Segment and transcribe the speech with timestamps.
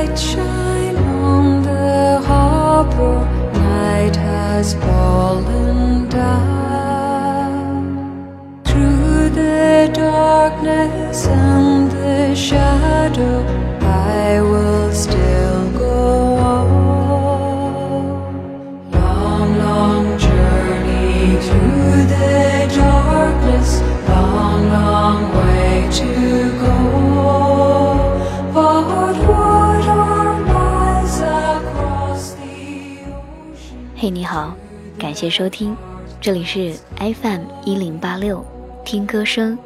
[0.00, 3.18] light shine on the harbor.
[3.52, 5.59] Night has fallen
[34.32, 34.54] 好，
[34.96, 35.76] 感谢收听，
[36.20, 38.46] 这里是 FM 一零八六
[38.84, 39.58] 听歌声，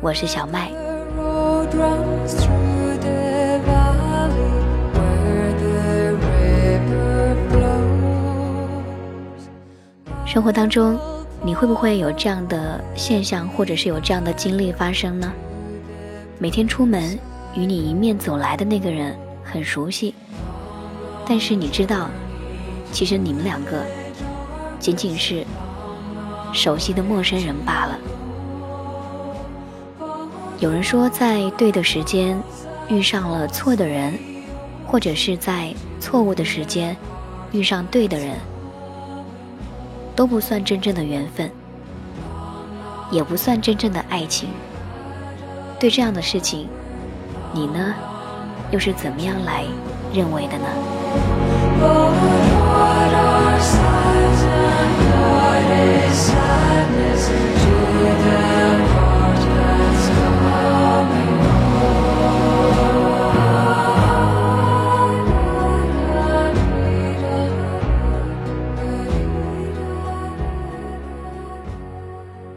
[0.00, 0.70] 我是小麦。
[10.24, 10.98] 生活当中，
[11.42, 15.30] 你会不会有这样的现象，或者是有这样的经历发生呢？
[16.38, 17.18] 每天出门，
[17.54, 20.14] 与你迎面走来的那个人很熟悉，
[21.28, 22.08] 但是你知道，
[22.92, 23.84] 其实你们两个
[24.78, 25.44] 仅仅是
[26.52, 27.98] 熟悉的陌生人罢了。
[30.58, 32.40] 有人说，在对的时间
[32.88, 34.18] 遇上了错的人，
[34.86, 36.96] 或者是在错误的时间
[37.52, 38.36] 遇上对的人。
[40.14, 41.50] 都不算真正的缘分，
[43.10, 44.48] 也不算真正的爱情。
[45.78, 46.66] 对这样的事情，
[47.52, 47.94] 你呢，
[48.70, 49.66] 又是怎么样来
[50.14, 52.45] 认为的呢？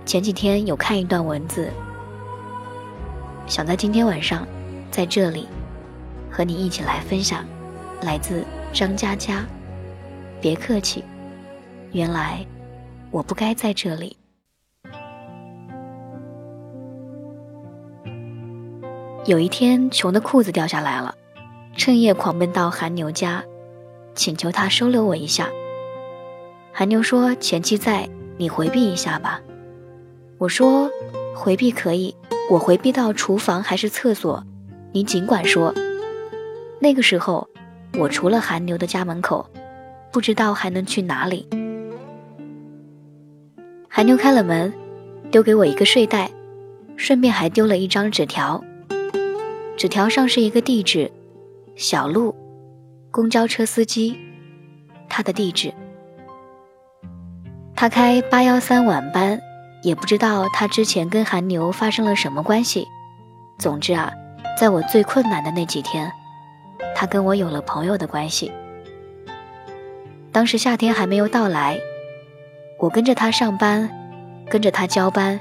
[0.05, 1.71] 前几天有看一段文字，
[3.45, 4.45] 想在今天晚上，
[4.89, 5.47] 在这里
[6.31, 7.45] 和你一起来分享，
[8.01, 8.43] 来自
[8.73, 9.45] 张嘉佳。
[10.41, 11.03] 别客气，
[11.91, 12.45] 原来
[13.11, 14.15] 我不该在这里。
[19.25, 21.13] 有一天，穷的裤子掉下来了，
[21.75, 23.43] 趁夜狂奔到韩牛家，
[24.15, 25.49] 请求他收留我一下。
[26.71, 29.41] 韩牛说：“前妻在，你回避一下吧。”
[30.39, 30.89] 我说
[31.35, 32.15] ：“回避可以，
[32.49, 34.43] 我回避到厨房还是厕所，
[34.93, 35.73] 您尽管说。”
[36.79, 37.47] 那个时候，
[37.99, 39.45] 我除了韩牛的家门口，
[40.11, 41.47] 不知道还能去哪里。
[43.87, 44.73] 韩牛开了门，
[45.31, 46.29] 丢给我一个睡袋，
[46.95, 48.63] 顺便还丢了一张纸条。
[49.77, 51.11] 纸条上是一个地址，
[51.75, 52.35] 小路，
[53.11, 54.17] 公交车司机，
[55.07, 55.73] 他的地址。
[57.75, 59.39] 他开八幺三晚班，
[59.83, 62.85] 也不知道他之前跟韩牛发生了什么关系。
[63.57, 64.11] 总之啊，
[64.59, 66.11] 在我最困难的那几天，
[66.95, 68.51] 他跟我有了朋友的关系。
[70.31, 71.79] 当时夏天还没有到来，
[72.77, 73.89] 我跟着他上班，
[74.49, 75.39] 跟着他交班，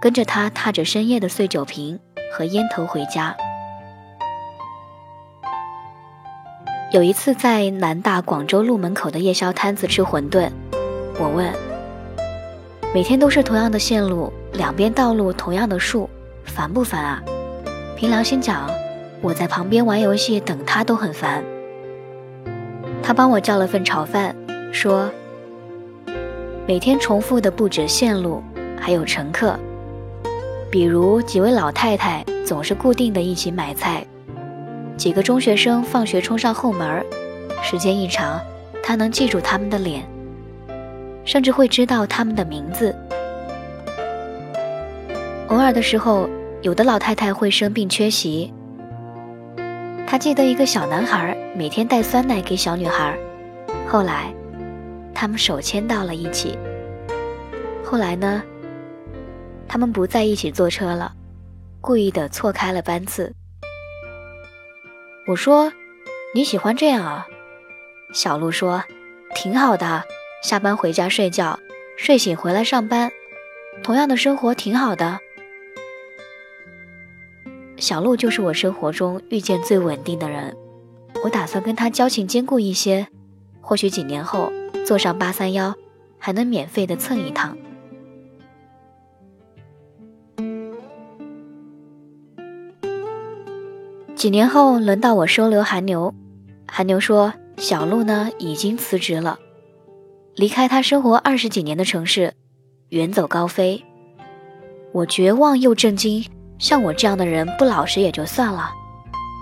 [0.00, 1.98] 跟着他踏着深夜的碎酒瓶
[2.32, 3.36] 和烟头回家。
[6.92, 10.50] 有一次在南大广州路门口的夜宵摊子吃馄饨，
[11.18, 11.52] 我问
[12.94, 16.08] ：“每天都是同样的线路，两边道路同样的树，
[16.44, 17.20] 烦不烦啊？”
[17.96, 18.70] 凭良心讲，
[19.20, 21.44] 我在旁边玩游戏等他都很烦。
[23.10, 24.36] 他帮我叫了份炒饭，
[24.72, 25.10] 说
[26.64, 28.40] ：“每天重复的不止线路，
[28.78, 29.58] 还有乘客，
[30.70, 34.06] 比如几位老太太总是固定的一起买菜，
[34.96, 37.04] 几个中学生放学冲上后门，
[37.64, 38.40] 时间一长，
[38.80, 40.04] 他能记住他们的脸，
[41.24, 42.94] 甚至会知道他们的名字。
[45.48, 46.30] 偶尔的时候，
[46.62, 48.54] 有的老太太会生病缺席。”
[50.10, 53.16] 他记得一个小男孩每天带酸奶给小女孩，
[53.86, 54.34] 后来，
[55.14, 56.58] 他们手牵到了一起。
[57.84, 58.42] 后来呢，
[59.68, 61.12] 他们不在一起坐车了，
[61.80, 63.32] 故意的错开了班次。
[65.28, 65.72] 我说
[66.34, 67.28] ：“你喜欢这样啊？”
[68.12, 68.82] 小鹿说
[69.36, 70.02] ：“挺好的，
[70.42, 71.56] 下班回家睡觉，
[71.96, 73.12] 睡醒回来上班，
[73.84, 75.20] 同样的生活挺好的。”
[77.80, 80.54] 小鹿就是我生活中遇见最稳定的人，
[81.24, 83.08] 我打算跟他交情坚固一些，
[83.62, 84.52] 或许几年后
[84.86, 85.74] 坐上八三幺，
[86.18, 87.56] 还能免费的蹭一趟。
[94.14, 96.14] 几年后轮到我收留韩牛，
[96.68, 99.38] 韩牛说小鹿呢已经辞职了，
[100.36, 102.34] 离开他生活二十几年的城市，
[102.90, 103.82] 远走高飞。
[104.92, 106.22] 我绝望又震惊。
[106.60, 108.70] 像我这样的人不老实也就算了，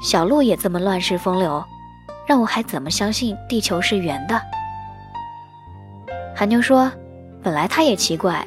[0.00, 1.62] 小鹿也这么乱世风流，
[2.26, 4.41] 让我还怎么相信地球是圆的？
[6.35, 6.91] 韩妞说
[7.43, 8.47] ：“本来他也奇怪，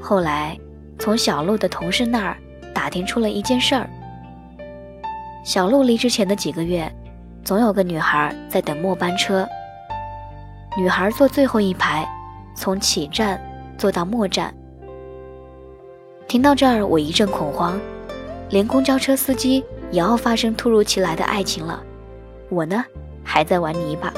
[0.00, 0.58] 后来
[0.98, 2.36] 从小鹿的同事那儿
[2.74, 3.88] 打听出了一件事儿。
[5.44, 6.92] 小鹿离职前的几个月，
[7.44, 9.48] 总有个女孩在等末班车。
[10.76, 12.04] 女孩坐最后一排，
[12.56, 13.40] 从起站
[13.78, 14.52] 坐到末站。
[16.32, 17.78] 听到这儿，我一阵恐慌，
[18.48, 21.82] 连公交车司机也要发生突如其来的爱情了，
[22.48, 22.82] 我呢，
[23.22, 24.10] 还在玩泥巴。”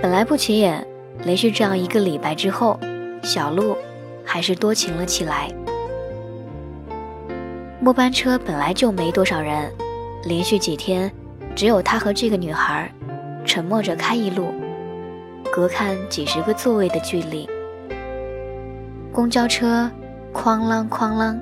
[0.00, 0.86] 本来不起眼，
[1.24, 2.78] 连续这样一个礼拜之后，
[3.24, 3.76] 小鹿
[4.24, 5.50] 还是多情了起来。
[7.80, 9.68] 末班车本来就没多少人，
[10.26, 11.10] 连续几天，
[11.56, 12.88] 只有他和这个女孩
[13.44, 14.54] 沉默着开一路，
[15.52, 17.48] 隔看几十个座位的距离。
[19.14, 19.88] 公交车
[20.32, 21.38] 哐啷哐啷，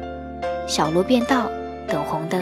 [0.69, 1.51] 小路变道
[1.89, 2.39] 等红灯。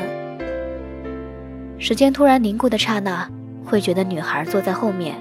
[1.78, 3.30] 时间突然凝固的刹那，
[3.64, 5.14] 会觉得女孩坐在后面。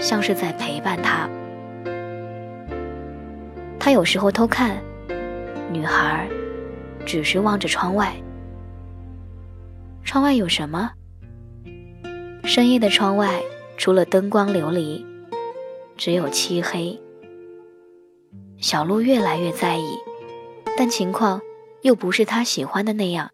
[0.00, 1.28] 像是在陪伴他。
[3.80, 4.76] 他有时候偷看，
[5.72, 6.28] 女孩
[7.04, 8.12] 只是望着窗外。
[10.04, 10.90] 窗外有什么？
[12.42, 13.40] 深夜的窗外，
[13.76, 15.04] 除了灯光流离，
[15.96, 17.00] 只有漆黑。
[18.60, 19.96] 小鹿越来越在意，
[20.76, 21.40] 但情况
[21.82, 23.30] 又不是他喜欢的那样。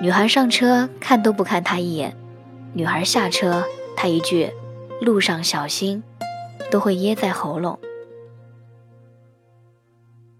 [0.00, 2.12] 女孩上车，看都不看他一眼；
[2.72, 3.64] 女孩下车。
[3.94, 4.50] 他一句
[5.02, 6.02] “路上小心”，
[6.72, 7.78] 都会噎在喉咙。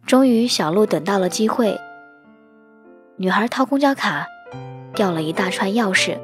[0.07, 1.79] 终于，小鹿等到了机会。
[3.17, 4.27] 女孩掏公交卡，
[4.95, 6.19] 掉了一大串钥匙。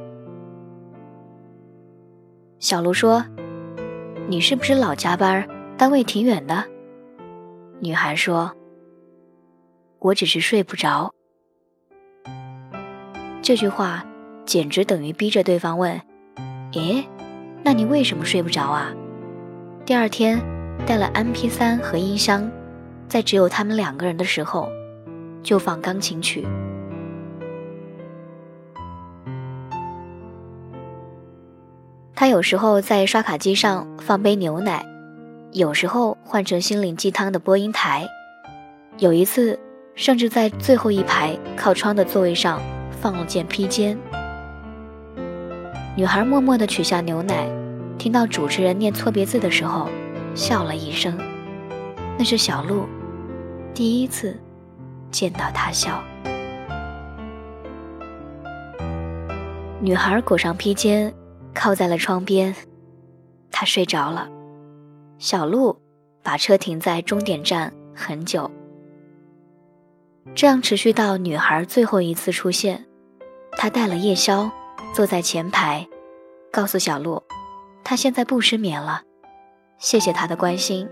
[2.59, 3.23] 小鹿说
[4.29, 5.47] ：“你是不是老加班？
[5.77, 6.65] 单位挺远的。”
[7.81, 8.53] 女孩说
[10.01, 11.13] ：“我只是睡不着。”
[13.43, 14.05] 这句话
[14.45, 16.01] 简直等于逼着对方问
[16.75, 17.07] ：“诶？”
[17.63, 18.93] 那你为什么睡不着啊？
[19.85, 20.41] 第二天
[20.87, 22.49] 带了 M P 三和音箱，
[23.09, 24.69] 在只有他们两个人的时候，
[25.43, 26.47] 就放钢琴曲。
[32.15, 34.87] 他有时候在刷卡机上放杯牛奶，
[35.57, 38.07] 有时候换成心灵鸡汤的播音台，
[38.99, 39.59] 有一次
[39.95, 42.61] 甚至在最后一排靠窗的座位上
[42.91, 43.97] 放了件披肩。
[45.97, 47.49] 女孩默默地取下牛奶，
[47.97, 49.89] 听到主持人念错别字的时候，
[50.35, 51.17] 笑了一声。
[52.19, 52.87] 那是小鹿
[53.73, 54.39] 第一次
[55.11, 56.05] 见到他笑。
[59.81, 61.15] 女孩裹上披肩，
[61.55, 62.55] 靠在了窗边，
[63.51, 64.29] 她睡着了。
[65.19, 65.77] 小鹿
[66.23, 68.51] 把车停在终点站很久，
[70.35, 72.85] 这样持续到女孩最后一次出现。
[73.53, 74.51] 他带了夜宵。
[74.95, 75.87] 坐在前排，
[76.51, 77.23] 告诉小鹿，
[77.85, 79.03] 他现在不失眠了，
[79.77, 80.89] 谢谢他的关心。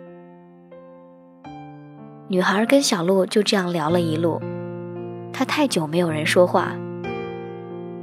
[2.28, 4.42] 女孩跟小鹿就这样聊了一路，
[5.32, 6.76] 她太久没有人说话，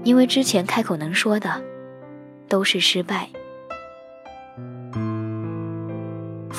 [0.03, 1.61] 因为之前开口能说的，
[2.47, 3.29] 都是失败。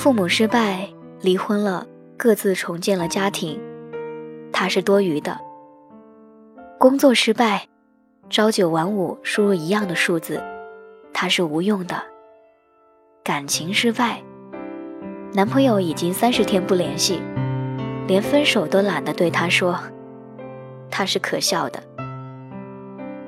[0.03, 0.89] 父母失败，
[1.21, 3.57] 离婚了，各自重建了家庭，
[4.51, 5.39] 他是多余的。
[6.77, 7.69] 工作失败。
[8.29, 10.43] 朝九晚五，输入一样的数字，
[11.13, 12.03] 他是无用的。
[13.23, 14.21] 感情失败，
[15.33, 17.21] 男朋友已经三十天不联系，
[18.05, 19.79] 连分手都懒得对他说，
[20.91, 21.81] 他是可笑的。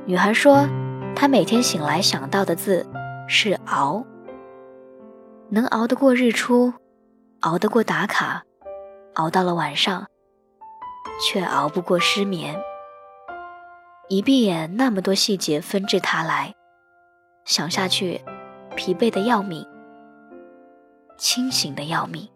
[0.05, 0.67] 女孩说，
[1.15, 2.85] 她每天醒来想到的字
[3.29, 4.03] 是熬，
[5.49, 6.73] 能熬得过日出，
[7.41, 8.43] 熬得过打卡，
[9.13, 10.07] 熬到了晚上，
[11.21, 12.59] 却熬不过失眠。
[14.09, 16.53] 一闭眼，那么多细节纷至沓来，
[17.45, 18.21] 想下去，
[18.75, 19.65] 疲惫的要命，
[21.17, 22.27] 清醒的要命。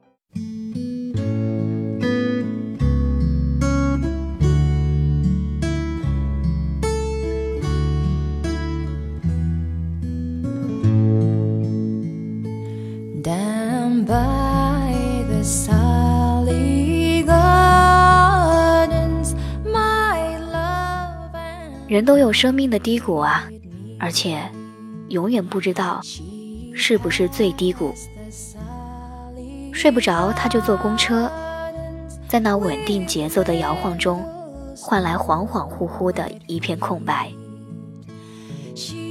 [21.88, 23.48] 人都有生命的低谷啊，
[24.00, 24.40] 而且
[25.10, 26.00] 永远不知道
[26.74, 27.94] 是不是最低谷。
[29.72, 31.32] 睡不着，他就坐公车，
[32.28, 34.24] 在那稳定节奏的摇晃中，
[34.76, 37.32] 换来恍恍惚惚的一片空白。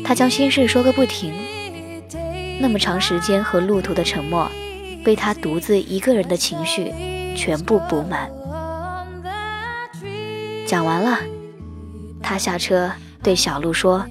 [0.05, 1.33] 他将心事说个不停，
[2.61, 4.49] 那么长时间和路途的沉默，
[5.09, 6.93] 被他独自一个人的情绪
[7.35, 8.31] 全部补满。
[10.67, 11.17] 讲完了，
[12.23, 14.05] 他下车对小鹿说：“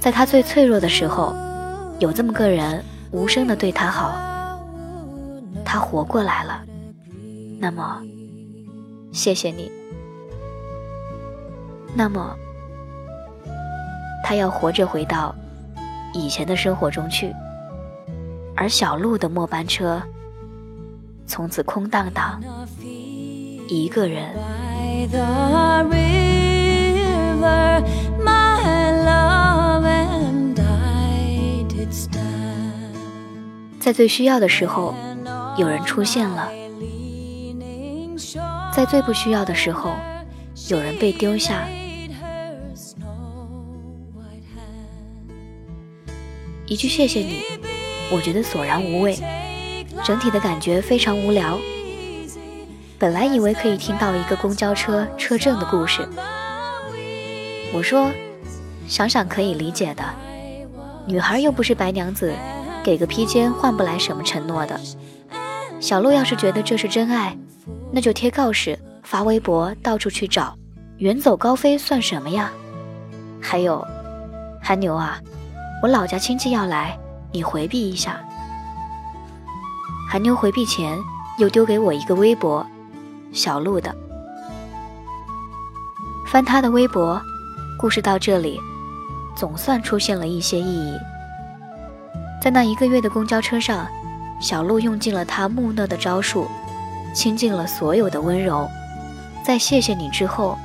[0.00, 1.36] 在他最脆弱的时候，
[1.98, 4.58] 有这么个人无声的对他好，
[5.66, 6.62] 他活过来了。
[7.60, 8.00] 那么，
[9.12, 9.70] 谢谢你。
[11.94, 12.34] 那么，
[14.24, 15.34] 他要活着回到
[16.14, 17.34] 以前的生活中去，
[18.54, 20.02] 而小鹿的末班车，
[21.26, 22.40] 从此空荡荡，
[23.68, 24.34] 一个人。
[33.80, 34.94] 在最需要的时候，
[35.56, 36.48] 有人出现了；
[38.72, 39.96] 在最不需要的时候，
[40.68, 41.66] 有人被丢下。
[46.66, 47.42] 一句谢谢你，
[48.12, 49.18] 我觉得索然无味，
[50.04, 51.58] 整体的感觉非常无聊。
[52.98, 56.06] 本来以为可以听到一个公交车车震的故事，
[57.72, 58.10] 我说，
[58.86, 60.04] 想想可以理解的，
[61.06, 62.32] 女孩又不是白娘子，
[62.84, 64.78] 给个披肩换不来什么承诺的。
[65.80, 67.36] 小鹿要是觉得这是真爱，
[67.90, 70.54] 那就贴告示、发微博，到处去找，
[70.98, 72.52] 远走高飞算什么呀？
[73.40, 73.84] 还有，
[74.62, 75.18] 韩牛啊，
[75.82, 76.96] 我老家亲戚要来，
[77.32, 78.20] 你回避一下。
[80.10, 80.98] 韩妞回避前
[81.38, 82.64] 又丢给我一个微博，
[83.32, 83.94] 小鹿的。
[86.26, 87.20] 翻他的微博，
[87.78, 88.60] 故事到这里，
[89.34, 90.96] 总算出现了一些意义。
[92.42, 93.86] 在那一个月的公交车上，
[94.40, 96.46] 小鹿用尽了他木讷的招数，
[97.14, 98.68] 倾尽了所有的温柔，
[99.44, 100.58] 在谢谢你之后，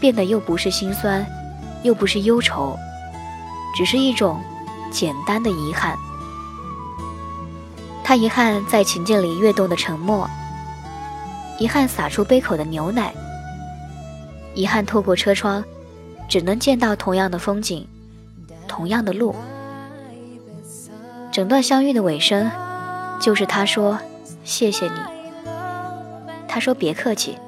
[0.00, 1.26] 变得又不是心酸，
[1.82, 2.78] 又不是忧愁，
[3.74, 4.40] 只是一种
[4.92, 5.98] 简单的遗憾。
[8.04, 10.28] 他遗憾在琴键里跃动的沉默，
[11.58, 13.14] 遗憾洒出杯口的牛奶，
[14.54, 15.64] 遗憾透过车窗，
[16.28, 17.86] 只能见到同样的风景，
[18.68, 19.34] 同样的路。
[21.30, 22.50] 整段相遇的尾声，
[23.20, 23.98] 就是他说
[24.44, 25.00] ：“谢谢你。”
[26.46, 27.38] 他说：“别客气。”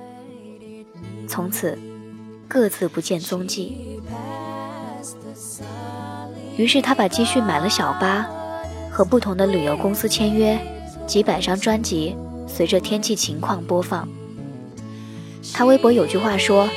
[1.29, 1.79] 从此，
[2.49, 4.01] 各自不见踪迹。
[6.57, 8.27] 于是他把积蓄买了小巴，
[8.91, 10.59] 和不同的旅游公司签约，
[11.07, 14.09] 几百张专辑随着天气情况播放。
[15.53, 16.69] 他微博有句话说：“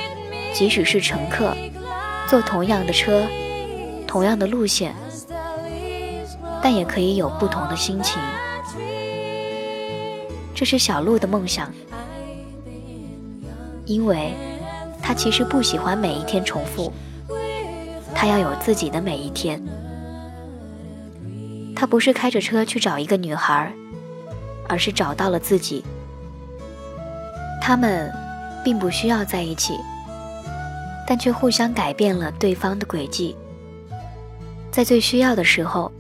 [0.54, 1.56] 即使是乘客，
[2.28, 3.26] 坐同样的车，
[4.08, 4.96] 同样的路线。”
[6.60, 8.20] 但也可以有不同的心情。
[10.56, 11.72] 这是小鹿的梦想，
[13.86, 14.34] 因为
[15.02, 16.92] 他其实不喜欢每一天重复，
[18.18, 19.64] 他要有自己的每一天。
[21.76, 23.72] 他不是开着车去找一个女孩，
[24.68, 25.86] 而是找到了自己。
[27.62, 28.12] 他们
[28.64, 29.78] 并不需要在一起，
[31.06, 33.36] 但却互相改变了对方的轨迹。
[34.72, 35.92] 在最需要的时候。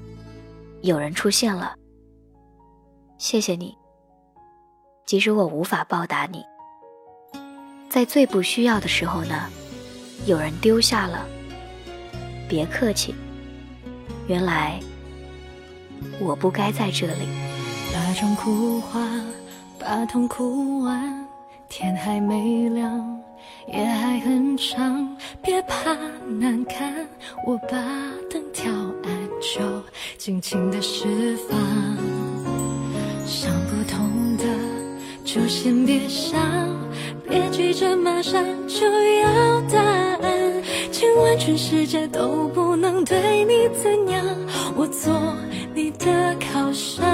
[0.84, 1.74] 有人出现了，
[3.18, 3.76] 谢谢你。
[5.08, 6.46] 即使我无法报答你，
[7.90, 9.50] 在最不需要的时候呢，
[10.28, 11.26] 有人丢下了，
[12.48, 13.14] 别客气。
[14.28, 14.80] 原来
[16.20, 17.28] 我不该在这里。
[17.94, 19.00] 那种哭话，
[19.80, 21.26] 把痛哭完，
[21.70, 23.22] 天还没亮，
[23.68, 25.96] 夜还很长，别怕
[26.40, 26.94] 难看，
[27.46, 27.78] 我把
[28.30, 29.28] 灯调暗。
[29.40, 29.62] 就
[30.18, 31.58] 尽情的释放，
[33.26, 34.44] 想不通的
[35.24, 36.40] 就先别想，
[37.30, 38.86] 别急着马上就
[39.20, 40.27] 要答案。
[41.00, 44.26] 今晚全世界都不能对你怎样，
[44.76, 45.14] 我做
[45.76, 47.06] 你的靠山。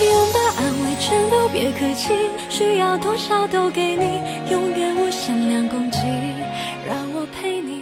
[0.00, 2.14] 拥抱安慰全都别客气，
[2.48, 4.18] 需要多少都给你，
[4.50, 5.98] 永远我限量供给，
[6.88, 7.80] 让我陪你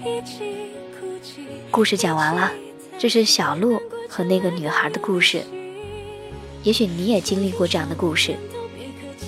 [0.00, 1.42] 一起哭泣。
[1.70, 2.50] 故事讲完了，
[2.98, 5.42] 这是小鹿和那个女孩的故事。
[6.62, 8.34] 也许你也经历过这样的故事，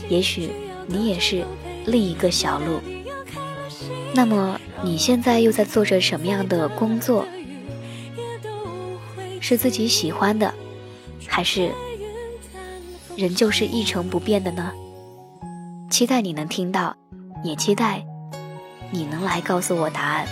[0.08, 0.48] 也许
[0.86, 1.44] 你也是
[1.86, 2.80] 另一个小路。
[4.14, 7.26] 那么你现在又在做着什么样的工作？
[9.40, 10.54] 是自己喜欢的，
[11.26, 11.70] 还是
[13.16, 14.72] 仍旧是一成不变的呢？
[15.90, 16.96] 期待你能听到，
[17.42, 18.04] 也期待
[18.90, 20.26] 你能来告诉我答案。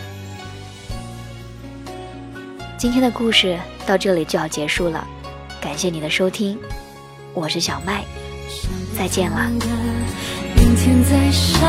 [2.79, 5.07] 今天的故事到这里就要结束了，
[5.61, 6.59] 感谢你的收听，
[7.35, 8.05] 我是小麦，
[8.97, 9.51] 再见了。
[10.55, 11.61] 明天再想，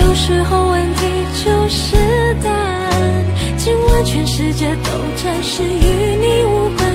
[0.00, 1.06] 有时候问题
[1.44, 1.96] 就是
[2.42, 3.24] 答案。
[3.56, 6.92] 今晚全世界都暂时与你无关，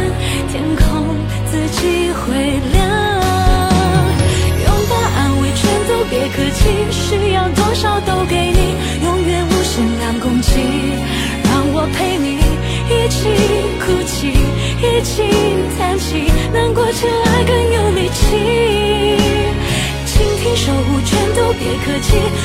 [0.52, 0.86] 天空
[1.50, 2.36] 自己会
[2.74, 2.78] 亮。
[4.64, 6.60] 拥抱安慰全都别客气，
[6.92, 10.60] 需要多少都给你，永远无限量供给，
[11.46, 12.38] 让我陪你
[12.90, 13.18] 一起
[13.80, 14.36] 哭泣。
[14.80, 15.26] 已经
[15.78, 19.18] 叹息难过起来更有力气。
[20.06, 22.37] 倾听守护全都别客气。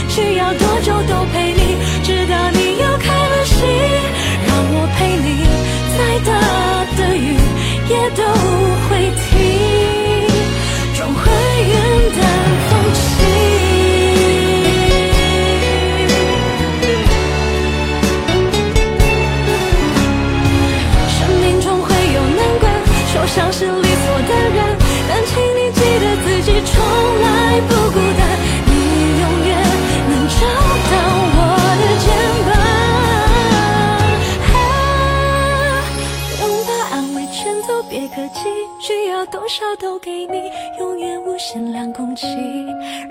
[39.76, 42.26] 都给你永远无限量空气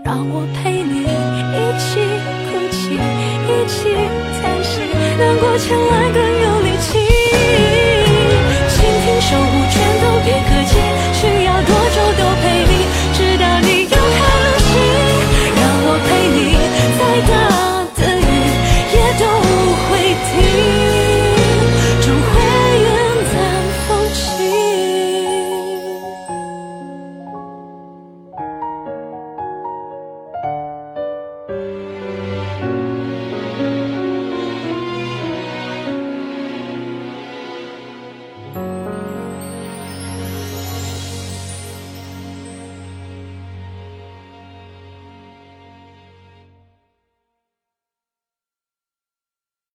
[0.03, 1.99] 让我陪你一起
[2.49, 3.93] 哭泣一起
[4.41, 4.81] 叹息
[5.17, 6.40] 难过千万个